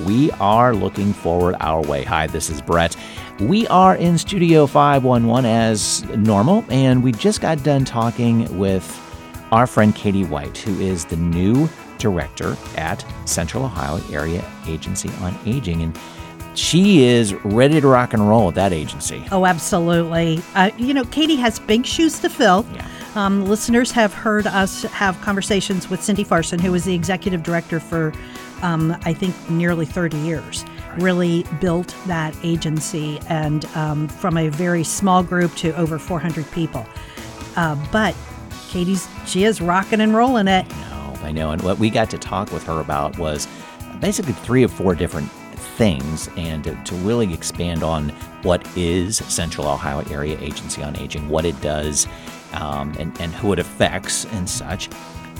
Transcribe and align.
we 0.00 0.30
are 0.32 0.74
looking 0.74 1.12
forward 1.12 1.56
our 1.60 1.82
way. 1.82 2.02
Hi, 2.04 2.26
this 2.26 2.50
is 2.50 2.60
Brett. 2.60 2.96
We 3.40 3.66
are 3.68 3.96
in 3.96 4.18
Studio 4.18 4.66
511 4.66 5.44
as 5.50 6.04
normal, 6.16 6.64
and 6.68 7.02
we 7.02 7.12
just 7.12 7.40
got 7.40 7.62
done 7.62 7.84
talking 7.84 8.58
with 8.58 8.98
our 9.50 9.66
friend 9.66 9.94
Katie 9.94 10.24
White, 10.24 10.56
who 10.58 10.78
is 10.80 11.04
the 11.04 11.16
new 11.16 11.68
director 11.98 12.56
at 12.76 13.04
Central 13.26 13.64
Ohio 13.64 14.00
Area 14.10 14.44
Agency 14.66 15.10
on 15.20 15.38
Aging. 15.46 15.82
And 15.82 15.98
she 16.54 17.04
is 17.04 17.34
ready 17.44 17.80
to 17.80 17.86
rock 17.86 18.12
and 18.12 18.28
roll 18.28 18.48
at 18.48 18.54
that 18.56 18.72
agency. 18.72 19.24
Oh, 19.30 19.46
absolutely. 19.46 20.42
Uh, 20.54 20.70
you 20.76 20.92
know, 20.94 21.04
Katie 21.06 21.36
has 21.36 21.58
big 21.58 21.86
shoes 21.86 22.18
to 22.20 22.28
fill. 22.28 22.66
Yeah. 22.74 22.86
Um, 23.14 23.44
listeners 23.46 23.90
have 23.92 24.14
heard 24.14 24.46
us 24.46 24.82
have 24.84 25.20
conversations 25.20 25.90
with 25.90 26.02
Cindy 26.02 26.24
Farson, 26.24 26.58
who 26.58 26.72
was 26.72 26.84
the 26.84 26.94
executive 26.94 27.42
director 27.42 27.78
for, 27.78 28.12
um, 28.62 28.96
I 29.04 29.12
think, 29.12 29.34
nearly 29.50 29.84
30 29.84 30.16
years. 30.18 30.64
Really 30.98 31.44
built 31.60 31.94
that 32.06 32.34
agency 32.42 33.20
and 33.28 33.66
um, 33.76 34.08
from 34.08 34.38
a 34.38 34.48
very 34.48 34.82
small 34.82 35.22
group 35.22 35.54
to 35.56 35.76
over 35.76 35.98
400 35.98 36.50
people. 36.52 36.86
Uh, 37.56 37.76
but 37.92 38.16
Katie's, 38.68 39.06
she 39.26 39.44
is 39.44 39.60
rocking 39.60 40.00
and 40.00 40.14
rolling 40.14 40.48
it. 40.48 40.66
No, 40.68 41.14
I 41.22 41.32
know. 41.32 41.50
And 41.50 41.60
what 41.62 41.78
we 41.78 41.90
got 41.90 42.08
to 42.10 42.18
talk 42.18 42.50
with 42.50 42.64
her 42.64 42.80
about 42.80 43.18
was 43.18 43.46
basically 44.00 44.32
three 44.32 44.64
or 44.64 44.68
four 44.68 44.94
different 44.94 45.30
things 45.76 46.28
and 46.36 46.64
to, 46.64 46.74
to, 46.84 46.94
really 46.96 47.32
expand 47.32 47.82
on 47.82 48.10
what 48.42 48.66
is 48.76 49.18
Central 49.18 49.66
Ohio 49.66 50.04
Area 50.10 50.38
Agency 50.40 50.82
on 50.82 50.96
Aging, 50.96 51.28
what 51.28 51.44
it 51.44 51.58
does, 51.60 52.06
um, 52.54 52.94
and, 52.98 53.18
and 53.20 53.34
who 53.34 53.52
it 53.52 53.58
affects 53.58 54.24
and 54.26 54.48
such. 54.48 54.88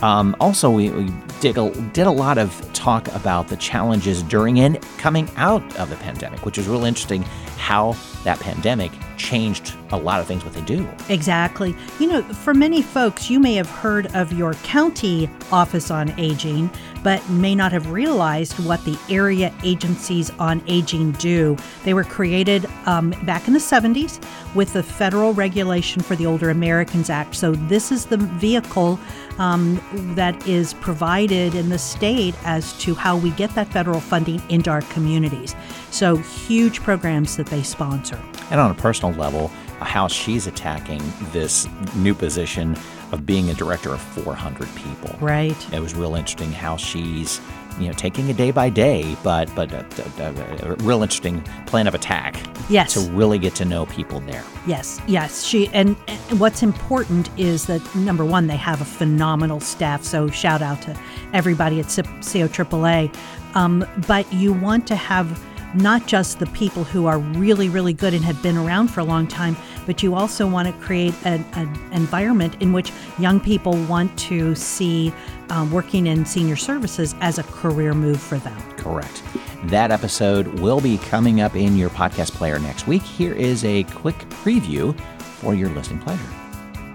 Um, 0.01 0.35
also, 0.41 0.69
we, 0.69 0.89
we 0.89 1.13
did, 1.39 1.57
a, 1.57 1.71
did 1.93 2.07
a 2.07 2.11
lot 2.11 2.37
of 2.37 2.73
talk 2.73 3.07
about 3.09 3.47
the 3.47 3.55
challenges 3.55 4.21
during 4.23 4.59
and 4.59 4.81
coming 4.97 5.29
out 5.37 5.63
of 5.77 5.89
the 5.89 5.95
pandemic, 5.95 6.45
which 6.45 6.57
is 6.57 6.67
real 6.67 6.83
interesting 6.83 7.23
how 7.57 7.95
that 8.25 8.39
pandemic 8.39 8.91
changed 9.23 9.73
a 9.91 9.97
lot 9.97 10.19
of 10.19 10.27
things 10.27 10.43
what 10.43 10.53
they 10.53 10.61
do. 10.61 10.87
Exactly. 11.07 11.73
You 11.99 12.07
know, 12.07 12.21
for 12.21 12.53
many 12.53 12.81
folks, 12.81 13.29
you 13.29 13.39
may 13.39 13.55
have 13.55 13.69
heard 13.69 14.13
of 14.15 14.33
your 14.33 14.53
county 14.55 15.29
office 15.51 15.89
on 15.89 16.13
aging, 16.19 16.69
but 17.03 17.27
may 17.29 17.55
not 17.55 17.71
have 17.71 17.91
realized 17.91 18.53
what 18.65 18.83
the 18.83 18.99
area 19.09 19.53
agencies 19.63 20.29
on 20.31 20.61
aging 20.67 21.13
do. 21.13 21.55
They 21.85 21.93
were 21.93 22.03
created 22.03 22.65
um, 22.85 23.11
back 23.23 23.47
in 23.47 23.53
the 23.53 23.59
70s 23.59 24.23
with 24.55 24.73
the 24.73 24.83
federal 24.83 25.33
regulation 25.33 26.01
for 26.01 26.15
the 26.15 26.25
Older 26.25 26.49
Americans 26.49 27.09
Act. 27.09 27.35
So, 27.35 27.53
this 27.53 27.91
is 27.91 28.05
the 28.05 28.17
vehicle 28.17 28.99
um, 29.37 29.81
that 30.15 30.47
is 30.47 30.73
provided 30.75 31.55
in 31.55 31.69
the 31.69 31.79
state 31.79 32.35
as 32.43 32.77
to 32.79 32.93
how 32.93 33.17
we 33.17 33.31
get 33.31 33.55
that 33.55 33.67
federal 33.69 33.99
funding 33.99 34.41
into 34.49 34.69
our 34.69 34.81
communities. 34.81 35.55
So, 35.91 36.17
huge 36.17 36.81
programs 36.81 37.37
that 37.37 37.47
they 37.47 37.63
sponsor. 37.63 38.19
And 38.49 38.59
on 38.59 38.71
a 38.71 38.75
personal 38.75 39.12
level, 39.13 39.49
how 39.79 40.07
she's 40.07 40.47
attacking 40.47 41.01
this 41.31 41.67
new 41.95 42.13
position 42.13 42.77
of 43.11 43.25
being 43.25 43.49
a 43.49 43.53
director 43.53 43.91
of 43.91 44.01
400 44.01 44.67
people. 44.75 45.15
Right. 45.19 45.73
It 45.73 45.79
was 45.79 45.93
real 45.93 46.15
interesting 46.15 46.51
how 46.51 46.77
she's, 46.77 47.39
you 47.79 47.87
know, 47.87 47.93
taking 47.93 48.27
it 48.29 48.37
day 48.37 48.49
by 48.49 48.69
day, 48.69 49.15
but 49.23 49.53
but 49.55 49.71
a, 49.71 49.85
a, 50.19 50.71
a, 50.71 50.75
real 50.77 51.03
interesting 51.03 51.41
plan 51.67 51.87
of 51.87 51.93
attack. 51.93 52.35
Yes. 52.69 52.93
To 52.93 53.01
really 53.11 53.37
get 53.37 53.53
to 53.55 53.65
know 53.65 53.85
people 53.85 54.19
there. 54.21 54.43
Yes, 54.65 54.99
yes. 55.07 55.45
She 55.45 55.67
and, 55.69 55.95
and 56.07 56.39
what's 56.39 56.63
important 56.63 57.29
is 57.37 57.67
that 57.67 57.81
number 57.95 58.25
one, 58.25 58.47
they 58.47 58.57
have 58.57 58.81
a 58.81 58.85
phenomenal 58.85 59.59
staff. 59.59 60.03
So 60.03 60.29
shout 60.29 60.61
out 60.61 60.81
to 60.83 60.99
everybody 61.33 61.79
at 61.79 61.85
CO 61.85 62.47
AAA. 62.47 63.15
Um, 63.55 63.85
but 64.07 64.31
you 64.33 64.53
want 64.53 64.87
to 64.87 64.95
have 64.95 65.39
not 65.73 66.07
just 66.07 66.39
the 66.39 66.45
people 66.47 66.83
who 66.83 67.05
are 67.05 67.19
really, 67.19 67.69
really 67.69 67.93
good 67.93 68.13
and 68.13 68.23
have 68.23 68.41
been 68.41 68.57
around 68.57 68.89
for 68.89 68.99
a 68.99 69.03
long 69.03 69.27
time, 69.27 69.55
but 69.85 70.03
you 70.03 70.15
also 70.15 70.47
want 70.47 70.67
to 70.67 70.73
create 70.83 71.13
an, 71.25 71.45
an 71.53 71.67
environment 71.91 72.55
in 72.61 72.73
which 72.73 72.91
young 73.19 73.39
people 73.39 73.73
want 73.85 74.17
to 74.17 74.55
see 74.55 75.13
um, 75.49 75.71
working 75.71 76.07
in 76.07 76.25
senior 76.25 76.55
services 76.55 77.15
as 77.21 77.37
a 77.37 77.43
career 77.43 77.93
move 77.93 78.21
for 78.21 78.37
them. 78.37 78.59
Correct. 78.77 79.23
That 79.65 79.91
episode 79.91 80.47
will 80.59 80.81
be 80.81 80.97
coming 80.97 81.41
up 81.41 81.55
in 81.55 81.77
your 81.77 81.89
podcast 81.89 82.31
player 82.31 82.59
next 82.59 82.87
week. 82.87 83.01
Here 83.01 83.33
is 83.33 83.63
a 83.63 83.83
quick 83.83 84.17
preview 84.29 84.97
for 85.19 85.55
your 85.55 85.69
listening 85.69 85.99
pleasure. 85.99 86.42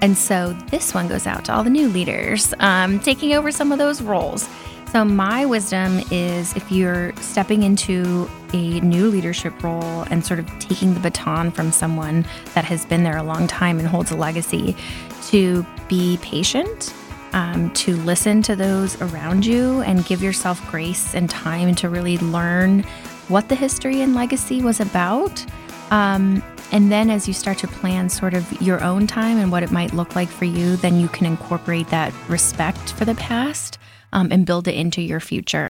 And 0.00 0.16
so 0.16 0.53
this 0.70 0.94
one 0.94 1.09
goes 1.09 1.26
out 1.26 1.44
to 1.47 1.54
all 1.54 1.64
the 1.64 1.70
new 1.70 1.88
leaders 1.88 2.54
um, 2.60 3.00
taking 3.00 3.34
over 3.34 3.50
some 3.50 3.72
of 3.72 3.78
those 3.78 4.00
roles. 4.03 4.48
So, 4.92 5.04
my 5.04 5.44
wisdom 5.44 6.00
is 6.10 6.56
if 6.56 6.72
you're 6.72 7.14
stepping 7.16 7.62
into 7.62 8.28
a 8.54 8.81
new 8.81 9.08
leadership 9.08 9.62
role 9.62 10.03
and 10.10 10.25
sort 10.25 10.41
of 10.41 10.47
taking 10.60 10.94
the 10.94 11.00
baton 11.00 11.50
from 11.50 11.72
someone 11.72 12.25
that 12.54 12.64
has 12.64 12.87
been 12.87 13.03
there 13.03 13.19
a 13.19 13.22
long 13.22 13.47
time 13.47 13.78
and 13.78 13.87
holds 13.87 14.10
a 14.12 14.16
legacy, 14.16 14.75
to 15.26 15.66
be 15.88 16.19
patient, 16.22 16.94
um, 17.34 17.70
to 17.75 17.97
listen 17.97 18.41
to 18.42 18.56
those 18.56 18.98
around 19.03 19.44
you, 19.44 19.82
and 19.82 20.06
give 20.06 20.22
yourself 20.22 20.66
grace 20.70 21.14
and 21.14 21.28
time 21.28 21.75
to 21.75 21.91
really 21.91 22.16
learn 22.19 22.82
what 23.28 23.50
the 23.50 23.54
history 23.54 24.00
and 24.00 24.14
legacy 24.14 24.62
was 24.62 24.81
about. 24.81 25.44
Um, 25.91 26.42
and 26.71 26.93
then, 26.93 27.09
as 27.09 27.27
you 27.27 27.34
start 27.34 27.59
to 27.59 27.69
plan 27.69 28.09
sort 28.09 28.34
of 28.34 28.61
your 28.61 28.83
own 28.84 29.06
time 29.06 29.39
and 29.39 29.51
what 29.51 29.62
it 29.62 29.71
might 29.71 29.95
look 29.95 30.15
like 30.15 30.29
for 30.29 30.45
you, 30.45 30.77
then 30.77 31.01
you 31.01 31.09
can 31.09 31.27
incorporate 31.27 31.89
that 31.89 32.12
respect 32.29 32.93
for 32.93 33.05
the 33.06 33.15
past 33.15 33.79
um, 34.12 34.29
and 34.31 34.45
build 34.45 34.69
it 34.69 34.75
into 34.75 35.01
your 35.01 35.21
future. 35.21 35.67